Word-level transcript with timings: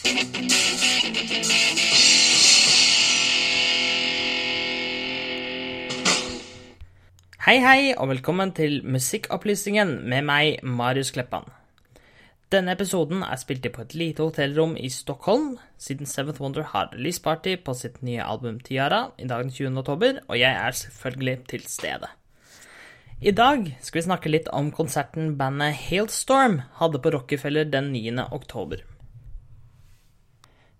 Hei, 0.00 0.08
hei, 7.60 7.94
og 7.98 8.08
velkommen 8.08 8.52
til 8.56 8.80
Musikkopplysningen 8.86 10.08
med 10.08 10.22
meg, 10.24 10.62
Marius 10.64 11.10
Kleppan. 11.12 11.44
Denne 12.48 12.72
episoden 12.72 13.20
er 13.26 13.36
spilt 13.36 13.66
inn 13.68 13.74
på 13.74 13.82
et 13.84 13.92
lite 13.92 14.24
hotellrom 14.24 14.72
i 14.80 14.88
Stockholm, 14.88 15.58
siden 15.76 16.08
Seventh 16.08 16.40
Wonder 16.40 16.64
har 16.72 16.88
releaseparty 16.94 17.58
på 17.60 17.74
sitt 17.76 18.00
nye 18.06 18.24
album 18.24 18.56
Tiara 18.64 19.10
i 19.18 19.28
dag 19.28 19.44
den 19.44 19.52
20. 19.52 19.76
oktober, 19.82 20.22
og 20.28 20.38
jeg 20.40 20.52
er 20.52 20.70
selvfølgelig 20.78 21.36
til 21.52 21.66
stede. 21.68 22.08
I 23.20 23.36
dag 23.36 23.76
skal 23.84 24.00
vi 24.00 24.06
snakke 24.08 24.32
litt 24.32 24.48
om 24.48 24.72
konserten 24.72 25.36
bandet 25.36 25.76
Hailstorm 25.90 26.62
hadde 26.80 27.02
på 27.04 27.12
Rockefeller 27.12 27.68
den 27.68 27.92
9. 27.92 28.16
oktober. 28.30 28.80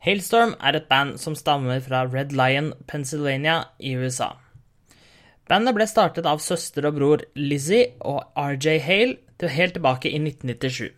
Hailstorm 0.01 0.55
er 0.65 0.79
et 0.79 0.87
band 0.89 1.19
som 1.21 1.35
stammer 1.37 1.83
fra 1.85 2.07
Red 2.09 2.33
Lion, 2.33 2.73
Pennsylvania 2.89 3.67
i 3.79 3.93
USA. 4.01 4.31
Bandet 5.51 5.77
ble 5.77 5.85
startet 5.91 6.29
av 6.31 6.41
søster 6.41 6.87
og 6.89 6.97
bror 6.97 7.25
Lizzie 7.37 7.91
og 8.01 8.23
RJ 8.39 8.79
Hale 8.87 9.19
til 9.41 9.53
helt 9.53 9.77
tilbake 9.77 10.09
i 10.09 10.21
1997. 10.23 10.95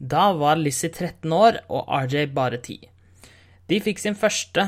Da 0.00 0.30
var 0.36 0.60
Lizzie 0.60 0.90
13 0.90 1.32
år 1.32 1.60
og 1.68 1.88
RJ 1.88 2.26
bare 2.36 2.60
10. 2.60 2.90
De 3.70 3.78
fikk 3.80 4.00
sin 4.02 4.16
første 4.18 4.66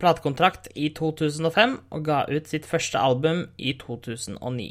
platekontrakt 0.00 0.70
i 0.74 0.88
2005 0.96 1.78
og 1.92 2.04
ga 2.06 2.22
ut 2.30 2.50
sitt 2.50 2.66
første 2.66 2.98
album 2.98 3.44
i 3.58 3.74
2009. 3.78 4.70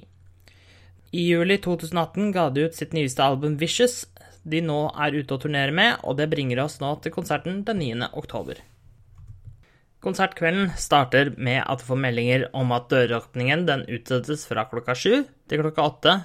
I 1.14 1.24
juli 1.30 1.60
2018 1.64 2.32
ga 2.36 2.50
de 2.52 2.66
ut 2.68 2.76
sitt 2.76 2.96
nyeste 2.98 3.24
album 3.24 3.60
Vicious, 3.62 4.08
de 4.48 4.64
nå 4.64 4.80
er 4.96 5.18
ute 5.20 5.36
og 5.36 5.44
turnerer 5.44 5.76
med, 5.76 6.00
og 6.08 6.18
det 6.20 6.30
bringer 6.32 6.64
oss 6.64 6.80
nå 6.84 6.94
til 7.04 7.14
konserten 7.16 7.62
den 7.68 7.84
9. 7.84 8.10
oktober. 8.20 8.62
Konsertkvelden 10.04 10.72
starter 10.78 11.34
med 11.42 11.64
at 11.66 11.82
du 11.82 11.88
får 11.88 12.00
meldinger 12.00 12.48
om 12.56 12.72
at 12.76 12.88
døråpningen 12.92 13.66
den 13.68 13.84
utsettes 13.90 14.46
fra 14.48 14.68
klokka 14.70 14.96
sju 14.96 15.24
til 15.50 15.64
klokka 15.64 15.88
åtte 15.90 16.18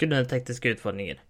grunnet 0.00 0.28
tekniske 0.32 0.74
utfordringer. 0.74 1.20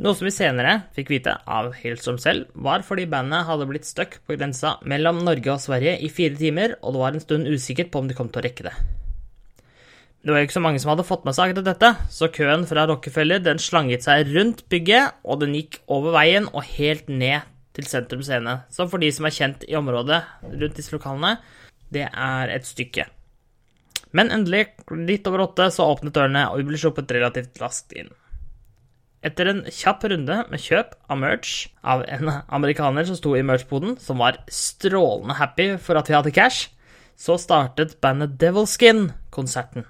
Noe 0.00 0.16
som 0.16 0.26
vi 0.26 0.32
senere 0.32 0.78
fikk 0.96 1.10
vite 1.12 1.34
av 1.44 1.74
Hillstrom 1.76 2.16
selv, 2.20 2.48
var 2.54 2.84
fordi 2.86 3.04
bandet 3.08 3.44
hadde 3.48 3.68
blitt 3.68 3.88
stuck 3.88 4.16
på 4.24 4.36
grensa 4.40 4.78
mellom 4.88 5.20
Norge 5.26 5.52
og 5.52 5.60
Sverige 5.60 5.98
i 6.00 6.08
fire 6.08 6.40
timer, 6.40 6.78
og 6.80 6.96
det 6.96 7.04
var 7.04 7.16
en 7.16 7.24
stund 7.26 7.50
usikkert 7.52 7.92
på 7.92 8.00
om 8.00 8.08
de 8.08 8.16
kom 8.16 8.32
til 8.32 8.40
å 8.40 8.48
rekke 8.48 8.66
det. 8.70 8.74
Det 10.20 10.34
var 10.34 10.42
ikke 10.44 10.58
så 10.58 10.60
mange 10.60 10.80
som 10.82 10.90
hadde 10.92 11.06
fått 11.08 11.22
med 11.24 11.32
seg 11.32 11.48
akkurat 11.48 11.68
dette, 11.70 11.90
så 12.12 12.28
køen 12.28 12.66
fra 12.68 12.82
Rockefeller 12.90 13.40
den 13.40 13.60
slanget 13.62 14.04
seg 14.04 14.28
rundt 14.34 14.66
bygget, 14.68 15.14
og 15.24 15.40
den 15.40 15.54
gikk 15.56 15.78
over 15.88 16.12
veien 16.12 16.48
og 16.50 16.66
helt 16.76 17.08
ned 17.08 17.46
til 17.76 17.86
Sentrum 17.88 18.20
Scene. 18.26 18.58
Så 18.68 18.84
for 18.90 19.00
de 19.00 19.08
som 19.16 19.24
er 19.24 19.32
kjent 19.32 19.64
i 19.64 19.78
området 19.78 20.18
rundt 20.44 20.76
disse 20.76 20.92
lokalene, 20.92 21.38
det 21.88 22.04
er 22.10 22.52
et 22.52 22.68
stykke. 22.68 23.06
Men 24.12 24.32
endelig, 24.34 24.66
litt 24.92 25.28
over 25.30 25.46
åtte, 25.46 25.70
så 25.72 25.86
åpnet 25.88 26.12
dørene, 26.12 26.42
og 26.50 26.60
vi 26.60 26.66
ble 26.68 26.80
sluppet 26.82 27.14
relativt 27.16 27.56
raskt 27.62 27.94
inn. 27.96 28.10
Etter 29.24 29.48
en 29.48 29.62
kjapp 29.72 30.04
runde 30.08 30.36
med 30.50 30.62
kjøp 30.64 30.92
av 31.12 31.20
merch 31.20 31.54
av 31.80 32.04
en 32.08 32.32
amerikaner 32.48 33.08
som 33.08 33.16
sto 33.16 33.32
i 33.36 33.44
merch-boden, 33.46 33.96
som 34.00 34.20
var 34.20 34.40
strålende 34.52 35.36
happy 35.40 35.70
for 35.80 36.00
at 36.00 36.12
vi 36.12 36.16
hadde 36.16 36.34
cash, 36.36 36.68
så 37.20 37.36
startet 37.40 37.96
bandet 38.04 38.36
Devilskin 38.40 39.10
konserten. 39.32 39.88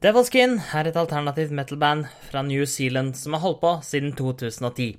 Devilskin 0.00 0.54
er 0.72 0.88
et 0.88 0.96
alternativt 0.96 1.50
metal-band 1.52 2.06
fra 2.30 2.40
New 2.40 2.62
Zealand 2.64 3.18
som 3.20 3.34
har 3.36 3.42
holdt 3.42 3.58
på 3.60 3.72
siden 3.84 4.14
2010. 4.16 4.94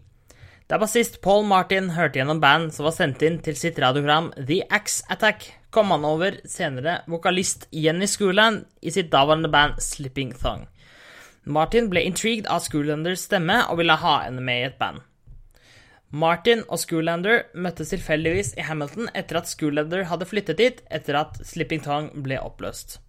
Da 0.70 0.78
bassist 0.78 1.18
Paul 1.26 1.42
Martin 1.50 1.90
hørte 1.96 2.20
gjennom 2.20 2.38
band 2.44 2.70
som 2.76 2.86
var 2.86 2.94
sendt 2.94 3.26
inn 3.26 3.40
til 3.42 3.58
sitt 3.58 3.82
radiogram 3.82 4.30
The 4.38 4.60
Axe 4.70 5.02
Attack, 5.10 5.48
kom 5.74 5.90
han 5.90 6.06
over 6.06 6.38
senere 6.46 7.00
vokalist 7.10 7.66
Jenny 7.74 8.06
Schooland 8.06 8.68
i 8.86 8.94
sitt 8.94 9.10
daværende 9.10 9.50
band 9.50 9.82
Slipping 9.82 10.38
Thong. 10.38 10.68
Martin 11.50 11.90
ble 11.90 12.06
intrigued 12.06 12.46
av 12.46 12.62
Schoolanders 12.62 13.26
stemme 13.26 13.58
og 13.74 13.82
ville 13.82 13.98
ha 14.06 14.16
henne 14.28 14.46
med 14.46 14.62
i 14.62 14.70
et 14.70 14.78
band. 14.78 15.02
Martin 16.14 16.62
og 16.70 16.78
Schoolander 16.78 17.48
møttes 17.58 17.90
tilfeldigvis 17.90 18.54
i 18.54 18.70
Hamilton 18.70 19.10
etter 19.18 19.42
at 19.42 19.50
Schoolander 19.50 20.12
hadde 20.14 20.30
flyttet 20.30 20.62
dit 20.62 20.90
etter 20.94 21.26
at 21.26 21.42
Slipping 21.42 21.82
Thong 21.82 22.14
ble 22.22 22.38
oppløst. 22.38 23.02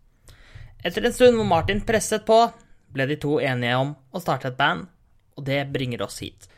Etter 0.83 1.05
en 1.07 1.15
stund 1.15 1.39
hvor 1.39 1.47
Martin 1.47 1.83
presset 1.87 2.25
på, 2.27 2.39
ble 2.93 3.07
de 3.09 3.17
to 3.23 3.37
enige 3.41 3.77
om 3.79 3.95
å 4.13 4.23
starte 4.23 4.51
et 4.51 4.59
band, 4.59 4.89
og 5.39 5.47
det 5.47 5.61
bringer 5.73 6.03
oss 6.05 6.19
hit. 6.25 6.49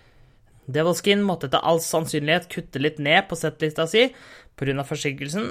Devilskin 0.64 1.22
måtte 1.24 1.50
etter 1.50 1.60
all 1.60 1.80
sannsynlighet 1.84 2.48
kutte 2.52 2.80
litt 2.80 3.00
ned 3.02 3.28
på 3.28 3.36
settlista 3.36 3.84
si 3.90 4.08
pga. 4.56 4.84
forsinkelsen, 4.86 5.50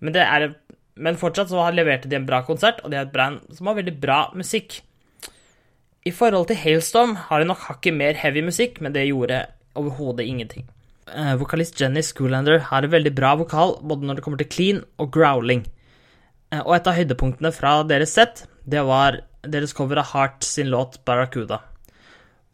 men, 0.00 0.16
er, 0.16 0.54
men, 0.96 1.20
fortsatt 1.20 1.52
så 1.52 1.68
leverte 1.72 2.08
de 2.08 2.16
en 2.16 2.26
bra 2.26 2.40
konsert, 2.46 2.80
og 2.84 2.90
de 2.90 2.98
er 2.98 3.04
et 3.04 3.12
brand 3.12 3.42
som 3.52 3.68
har 3.68 3.76
veldig 3.76 3.96
bra 4.00 4.20
musikk. 4.34 4.80
I 6.04 6.12
forhold 6.12 6.48
til 6.48 6.60
Hailstorm 6.60 7.16
har 7.28 7.40
de 7.40 7.48
nok 7.48 7.68
hakket 7.68 7.96
mer 7.96 8.16
heavy 8.16 8.42
musikk, 8.44 8.80
men 8.80 8.92
det 8.96 9.06
gjorde 9.08 9.46
overhodet 9.76 10.26
ingenting. 10.28 10.66
Eh, 11.08 11.36
vokalist 11.36 11.80
Jenny 11.80 12.02
Schoolander 12.02 12.58
har 12.70 12.84
en 12.84 12.92
veldig 12.92 13.12
bra 13.12 13.34
vokal 13.36 13.76
både 13.84 14.08
når 14.08 14.18
det 14.18 14.24
kommer 14.24 14.40
til 14.40 14.48
clean 14.48 14.84
og 14.96 15.12
growling. 15.12 15.64
Eh, 16.54 16.62
og 16.62 16.76
et 16.76 16.90
av 16.90 16.98
høydepunktene 16.98 17.52
fra 17.54 17.76
deres 17.88 18.14
sett, 18.16 18.44
det 18.64 18.82
var 18.86 19.22
deres 19.44 19.74
cover 19.76 20.00
av 20.00 20.12
Heart 20.12 20.46
sin 20.46 20.70
låt 20.72 21.00
Barracuda. 21.06 21.60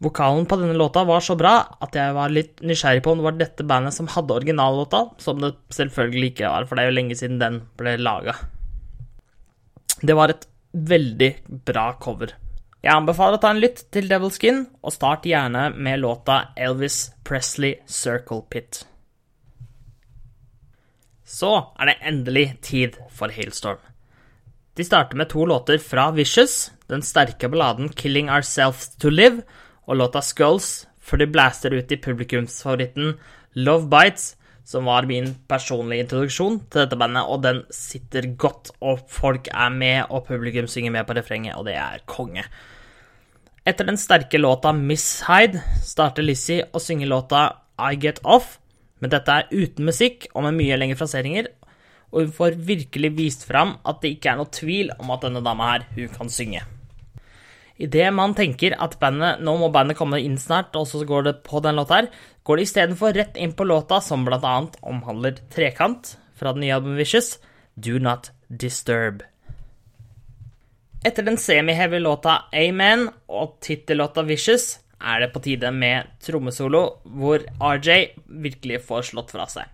Vokalen 0.01 0.47
på 0.49 0.57
denne 0.57 0.73
låta 0.73 1.03
var 1.05 1.21
så 1.21 1.35
bra 1.37 1.53
at 1.85 1.95
jeg 1.95 2.15
var 2.17 2.33
litt 2.33 2.63
nysgjerrig 2.65 3.03
på 3.05 3.13
om 3.13 3.19
det 3.21 3.27
var 3.27 3.37
dette 3.37 3.65
bandet 3.69 3.93
som 3.93 4.09
hadde 4.09 4.33
originallåta, 4.33 5.03
som 5.21 5.37
det 5.43 5.53
selvfølgelig 5.77 6.31
ikke 6.31 6.49
var, 6.49 6.65
for 6.65 6.75
det 6.75 6.83
er 6.83 6.89
jo 6.89 6.97
lenge 6.97 7.17
siden 7.19 7.37
den 7.41 7.59
ble 7.77 7.99
laga. 8.01 8.33
Det 10.01 10.17
var 10.17 10.33
et 10.33 10.47
veldig 10.73 11.31
bra 11.69 11.91
cover. 12.01 12.33
Jeg 12.81 12.95
anbefaler 12.95 13.37
å 13.37 13.43
ta 13.43 13.51
en 13.53 13.61
lytt 13.61 13.83
til 13.93 14.09
Devil 14.09 14.33
Skin, 14.33 14.63
og 14.81 14.95
start 14.95 15.29
gjerne 15.29 15.67
med 15.77 16.01
låta 16.01 16.47
Elvis 16.57 17.11
Presley 17.27 17.77
Circle 17.85 18.41
Pit. 18.49 18.81
Så 21.31 21.51
er 21.79 21.87
det 21.87 22.01
endelig 22.03 22.45
tid 22.65 22.99
for 23.13 23.31
Hailstorm. 23.31 23.79
De 24.75 24.83
starter 24.87 25.19
med 25.19 25.29
to 25.31 25.45
låter 25.47 25.79
fra 25.83 26.09
Vicious, 26.15 26.71
den 26.91 27.03
sterke 27.03 27.49
balladen 27.51 27.91
Killing 27.95 28.29
Ourselves 28.31 28.89
to 28.99 29.11
Live, 29.11 29.43
og 29.87 29.99
låta 29.99 30.21
Skulls 30.23 30.85
før 31.01 31.23
de 31.23 31.31
blaster 31.31 31.73
ut 31.75 31.91
i 31.91 31.99
publikumsfavoritten 31.99 33.15
Love 33.59 33.89
Bites, 33.91 34.35
som 34.67 34.85
var 34.87 35.07
min 35.09 35.33
personlige 35.49 36.05
introduksjon 36.05 36.61
til 36.69 36.83
dette 36.83 36.99
bandet, 36.99 37.25
og 37.27 37.41
den 37.43 37.63
sitter 37.73 38.29
godt, 38.39 38.71
og 38.79 39.01
folk 39.11 39.49
er 39.51 39.73
med, 39.73 40.05
og 40.09 40.27
publikum 40.29 40.69
synger 40.71 40.93
med 40.95 41.07
på 41.07 41.17
refrenget, 41.17 41.57
og 41.57 41.67
det 41.67 41.75
er 41.79 42.05
konge. 42.07 42.45
Etter 43.67 43.87
den 43.87 43.99
sterke 43.99 44.39
låta 44.39 44.71
Miss 44.73 45.23
Hyde 45.27 45.59
starter 45.85 46.25
Lizzie 46.25 46.69
å 46.71 46.81
synge 46.81 47.09
låta 47.09 47.43
I 47.81 47.97
Get 47.99 48.21
Off, 48.23 48.60
men 49.01 49.11
dette 49.11 49.33
er 49.33 49.49
uten 49.51 49.87
musikk 49.89 50.29
og 50.31 50.45
med 50.45 50.59
mye 50.59 50.77
lengre 50.77 50.99
fraseringer, 50.99 51.49
og 52.11 52.25
hun 52.25 52.35
får 52.35 52.59
virkelig 52.67 53.11
vist 53.17 53.47
fram 53.47 53.77
at 53.87 54.01
det 54.03 54.15
ikke 54.15 54.33
er 54.33 54.39
noe 54.39 54.51
tvil 54.53 54.91
om 54.99 55.11
at 55.13 55.25
denne 55.25 55.41
dama 55.43 55.73
her, 55.73 55.87
hun 55.95 56.13
kan 56.13 56.31
synge. 56.31 56.63
Idet 57.81 58.11
man 58.13 58.35
tenker 58.37 58.75
at 58.77 58.99
bandet, 59.01 59.39
nå 59.41 59.55
må 59.57 59.71
bandet 59.73 59.97
komme 59.97 60.19
inn 60.21 60.37
snart, 60.37 60.75
og 60.77 60.85
så 60.89 61.01
går 61.07 61.25
det 61.25 61.35
på 61.47 61.63
den 61.65 61.79
låta 61.79 62.01
her, 62.01 62.11
går 62.45 62.59
det 62.59 62.67
istedenfor 62.67 63.15
rett 63.17 63.39
inn 63.41 63.55
på 63.57 63.65
låta 63.65 63.97
som 64.03 64.27
annet 64.27 64.77
omhandler 64.81 65.39
Trekant 65.49 66.15
fra 66.37 66.53
den 66.53 66.61
nye 66.65 66.75
albumet 66.75 67.01
Vicious, 67.01 67.39
Do 67.75 67.97
Not 67.97 68.31
Disturb. 68.49 69.23
Etter 71.01 71.25
den 71.25 71.39
semi-heavy 71.41 71.97
låta 72.03 72.43
Amen 72.53 73.07
og 73.25 73.57
tittellåta 73.65 74.21
Vicious 74.21 74.75
er 75.01 75.23
det 75.23 75.31
på 75.33 75.41
tide 75.43 75.71
med 75.73 76.09
trommesolo, 76.23 76.83
hvor 77.03 77.43
RJ 77.59 78.13
virkelig 78.45 78.81
får 78.87 79.11
slått 79.11 79.33
fra 79.33 79.47
seg. 79.51 79.69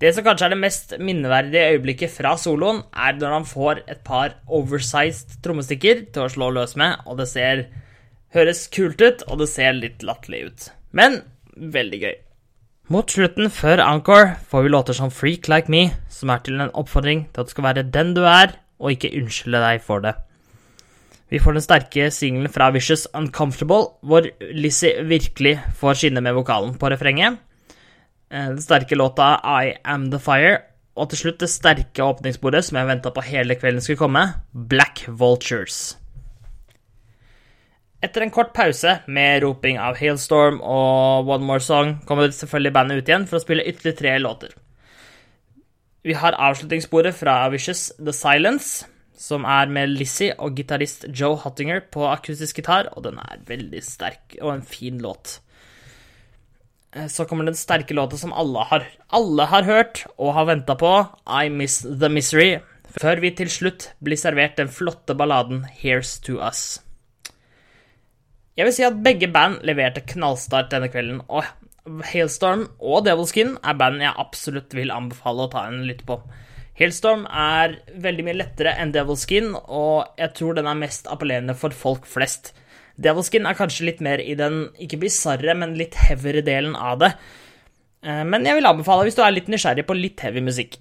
Det 0.00 0.12
som 0.14 0.24
kanskje 0.24 0.46
er 0.46 0.54
det 0.54 0.62
mest 0.62 0.94
minneverdige 1.02 1.74
øyeblikket 1.74 2.12
fra 2.14 2.34
soloen, 2.40 2.82
er 2.94 3.16
når 3.18 3.36
han 3.36 3.46
får 3.48 3.82
et 3.90 4.02
par 4.06 4.36
oversized 4.46 5.38
trommestikker 5.44 6.06
til 6.14 6.24
å 6.26 6.32
slå 6.32 6.50
løs 6.54 6.76
med, 6.80 7.02
og 7.06 7.18
det 7.20 7.28
ser 7.30 7.64
høres 8.32 8.66
kult 8.72 9.02
ut, 9.02 9.24
og 9.28 9.42
det 9.42 9.50
ser 9.52 9.74
litt 9.76 10.04
latterlig 10.06 10.44
ut. 10.48 10.68
Men 10.96 11.20
veldig 11.56 12.02
gøy. 12.02 12.14
Mot 12.92 13.08
slutten, 13.08 13.48
før 13.52 13.80
Encore, 13.84 14.36
får 14.50 14.64
vi 14.64 14.72
låter 14.72 14.96
som 14.96 15.12
Freak 15.12 15.48
Like 15.48 15.70
Me, 15.72 15.90
som 16.10 16.32
er 16.32 16.42
til 16.44 16.60
en 16.60 16.72
oppfordring 16.76 17.26
til 17.30 17.42
at 17.42 17.48
du 17.48 17.54
skal 17.54 17.68
være 17.68 17.88
den 17.94 18.12
du 18.16 18.24
er, 18.26 18.56
og 18.82 18.94
ikke 18.94 19.12
unnskylde 19.20 19.62
deg 19.62 19.84
for 19.84 20.02
det. 20.04 20.16
Vi 21.32 21.40
får 21.40 21.56
den 21.56 21.64
sterke 21.64 22.10
singelen 22.12 22.52
fra 22.52 22.66
Vicious 22.74 23.06
Uncomfortable, 23.16 23.94
hvor 24.04 24.26
Lizzie 24.52 25.00
virkelig 25.08 25.54
får 25.80 25.96
skinne 26.02 26.20
med 26.20 26.36
vokalen 26.36 26.74
på 26.76 26.90
refrenget. 26.92 27.38
Eh, 28.28 28.50
den 28.50 28.60
sterke 28.60 28.98
låta 29.00 29.38
I 29.40 29.78
Am 29.88 30.10
The 30.12 30.20
Fire, 30.20 30.58
og 30.92 31.08
til 31.08 31.22
slutt 31.22 31.40
det 31.40 31.48
sterke 31.48 32.04
åpningsbordet 32.04 32.66
som 32.66 32.76
jeg 32.76 32.90
venta 32.90 33.14
på 33.16 33.24
hele 33.24 33.56
kvelden 33.56 33.80
skulle 33.80 34.02
komme, 34.02 34.26
Black 34.52 35.06
Vultures. 35.08 35.96
Etter 38.04 38.26
en 38.26 38.34
kort 38.34 38.52
pause 38.52 38.98
med 39.08 39.40
roping 39.40 39.80
av 39.80 39.96
Hailstorm 39.96 40.60
og 40.60 41.32
One 41.32 41.48
More 41.48 41.64
Song 41.64 41.96
kommer 42.04 42.28
selvfølgelig 42.28 42.76
bandet 42.76 43.00
ut 43.00 43.08
igjen 43.08 43.28
for 43.30 43.38
å 43.38 43.44
spille 43.46 43.64
ytterligere 43.64 44.00
tre 44.02 44.16
låter. 44.20 44.52
Vi 46.04 46.12
har 46.18 46.36
avslutningssporet 46.36 47.14
fra 47.14 47.46
Vicious 47.48 47.88
The 47.96 48.12
Silence, 48.12 48.84
som 49.22 49.46
er 49.46 49.70
med 49.70 49.92
Lizzie 49.94 50.34
og 50.42 50.56
gitarist 50.58 51.06
Joe 51.14 51.38
Hottinger 51.38 51.84
på 51.94 52.08
akustisk 52.10 52.58
gitar, 52.58 52.90
og 52.96 53.04
den 53.06 53.20
er 53.22 53.42
veldig 53.46 53.82
sterk 53.86 54.36
og 54.40 54.56
en 54.56 54.66
fin 54.66 54.98
låt. 55.02 55.38
Eh, 56.96 57.06
så 57.06 57.26
kommer 57.28 57.46
den 57.46 57.58
sterke 57.58 57.94
låta 57.94 58.18
som 58.18 58.34
alle 58.34 58.66
har, 58.72 58.86
alle 59.14 59.46
har 59.52 59.68
hørt 59.68 60.04
og 60.16 60.34
har 60.36 60.50
venta 60.50 60.76
på, 60.78 60.92
I 61.26 61.48
Miss 61.54 61.80
The 61.86 62.10
Misery, 62.10 62.56
før 62.98 63.22
vi 63.22 63.32
til 63.38 63.50
slutt 63.52 63.92
blir 64.04 64.20
servert 64.20 64.58
den 64.58 64.72
flotte 64.72 65.14
balladen 65.16 65.64
Here's 65.80 66.18
To 66.26 66.40
Us. 66.42 66.82
Jeg 68.58 68.68
vil 68.68 68.74
si 68.76 68.84
at 68.84 69.00
begge 69.04 69.30
band 69.32 69.62
leverte 69.64 70.02
knallstart 70.04 70.74
denne 70.74 70.90
kvelden, 70.92 71.22
og 71.32 71.46
Hailstorm 72.10 72.66
og 72.78 73.06
Devilskin 73.06 73.56
er 73.64 73.78
band 73.78 74.02
jeg 74.02 74.18
absolutt 74.20 74.74
vil 74.76 74.92
anbefale 74.94 75.46
å 75.46 75.50
ta 75.54 75.64
en 75.70 75.80
lytt 75.88 76.04
på. 76.06 76.18
Hailstorm 76.78 77.26
er 77.28 77.76
veldig 78.00 78.24
mye 78.24 78.38
lettere 78.38 78.72
enn 78.80 78.94
Devilskin, 78.94 79.52
og 79.52 80.08
jeg 80.20 80.32
tror 80.38 80.56
den 80.56 80.70
er 80.70 80.78
mest 80.80 81.08
appellerende 81.12 81.56
for 81.58 81.74
folk 81.76 82.08
flest. 82.08 82.54
Devilskin 83.02 83.48
er 83.48 83.56
kanskje 83.58 83.88
litt 83.90 84.00
mer 84.04 84.20
i 84.20 84.36
den 84.38 84.64
ikke 84.80 85.00
bisarre, 85.04 85.56
men 85.58 85.76
litt 85.76 85.98
heavyere 86.00 86.44
delen 86.46 86.76
av 86.76 87.02
det. 87.02 87.12
Eh, 88.04 88.24
men 88.24 88.48
jeg 88.48 88.58
vil 88.58 88.70
anbefale 88.70 89.06
hvis 89.06 89.18
du 89.18 89.22
er 89.24 89.36
litt 89.36 89.52
nysgjerrig 89.52 89.84
på 89.88 89.98
litt 89.98 90.24
heavy 90.24 90.42
musikk. 90.44 90.80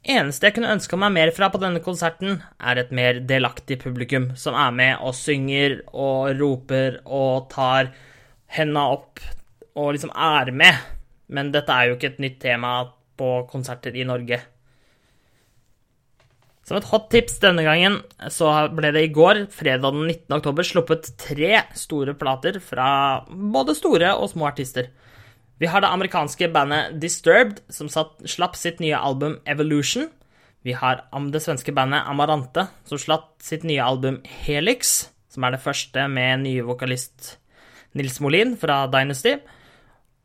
Eneste 0.00 0.48
jeg 0.48 0.56
kunne 0.56 0.72
ønska 0.72 0.96
meg 0.96 1.12
mer 1.12 1.32
fra 1.36 1.50
på 1.52 1.60
denne 1.60 1.82
konserten, 1.84 2.38
er 2.60 2.80
et 2.80 2.92
mer 2.92 3.20
delaktig 3.28 3.82
publikum, 3.82 4.30
som 4.36 4.56
er 4.56 4.70
med 4.72 5.02
og 5.04 5.16
synger 5.16 5.80
og 5.92 6.40
roper 6.40 7.02
og 7.04 7.50
tar 7.52 7.92
henda 8.56 8.86
opp 8.96 9.20
og 9.76 9.92
liksom 9.94 10.12
er 10.16 10.52
med. 10.56 10.80
Men 11.28 11.52
dette 11.52 11.72
er 11.72 11.90
jo 11.90 11.98
ikke 11.98 12.14
et 12.14 12.24
nytt 12.24 12.40
tema 12.42 12.72
på 13.20 13.34
konserter 13.50 13.94
i 13.96 14.06
Norge. 14.08 14.40
Som 16.66 16.78
et 16.78 16.88
hot 16.90 17.08
tips 17.10 17.40
denne 17.42 17.64
gangen 17.64 17.98
så 18.30 18.50
ble 18.74 18.92
det 18.94 19.02
i 19.06 19.12
går, 19.14 19.46
fredag 19.54 19.94
den 19.96 20.06
19. 20.06 20.36
oktober, 20.36 20.66
sluppet 20.66 21.12
tre 21.18 21.64
store 21.78 22.14
plater 22.18 22.60
fra 22.62 22.88
både 23.26 23.74
store 23.78 24.12
og 24.16 24.30
små 24.34 24.50
artister. 24.50 24.90
Vi 25.60 25.68
har 25.68 25.82
det 25.82 25.90
amerikanske 25.92 26.48
bandet 26.52 27.00
Disturbed, 27.02 27.58
som 27.68 27.90
satt, 27.92 28.14
slapp 28.24 28.56
sitt 28.56 28.78
nye 28.80 28.96
album 28.96 29.38
Evolution. 29.48 30.08
Vi 30.64 30.72
har 30.76 31.02
det 31.32 31.42
svenske 31.44 31.72
bandet 31.76 32.06
Amarante, 32.08 32.68
som 32.88 33.00
slapp 33.00 33.34
sitt 33.44 33.64
nye 33.64 33.84
album 33.84 34.20
Helix, 34.44 35.10
som 35.28 35.44
er 35.44 35.56
det 35.56 35.64
første 35.64 36.06
med 36.08 36.44
nye 36.44 36.64
vokalist 36.64 37.34
Nils 37.96 38.20
Molin 38.20 38.54
fra 38.60 38.86
Dynasty. 38.92 39.38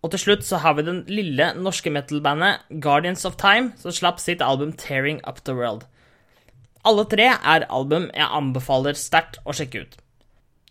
Og 0.05 0.11
til 0.13 0.21
slutt 0.21 0.45
så 0.45 0.59
har 0.61 0.75
vi 0.77 0.85
den 0.85 1.01
lille 1.09 1.49
norske 1.57 1.89
metal-bandet 1.89 2.67
Guardians 2.83 3.25
of 3.25 3.39
Time, 3.41 3.73
som 3.81 3.91
slapp 3.95 4.19
sitt 4.21 4.43
album 4.43 4.75
Tearing 4.77 5.19
Up 5.25 5.41
The 5.43 5.55
World. 5.57 5.87
Alle 6.85 7.05
tre 7.09 7.31
er 7.33 7.67
album 7.73 8.09
jeg 8.13 8.29
anbefaler 8.39 8.97
sterkt 8.99 9.39
å 9.45 9.55
sjekke 9.57 9.85
ut. 9.85 9.97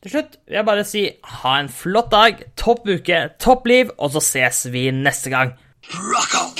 Til 0.05 0.13
slutt 0.13 0.37
vil 0.45 0.59
jeg 0.59 0.69
bare 0.69 0.85
si 0.87 1.05
ha 1.41 1.55
en 1.59 1.71
flott 1.73 2.13
dag, 2.13 2.45
topp 2.61 2.87
uke, 2.87 3.23
topp 3.41 3.71
liv, 3.71 3.95
og 3.99 4.15
så 4.15 4.23
ses 4.23 4.67
vi 4.71 4.91
neste 4.95 5.33
gang. 5.35 5.57
Rock 5.97 6.37
on! 6.43 6.54